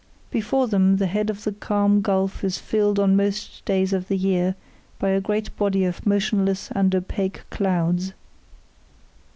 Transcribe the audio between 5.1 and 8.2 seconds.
great body of motionless and opaque clouds.